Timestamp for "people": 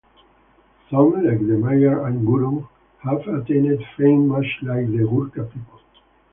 5.43-5.79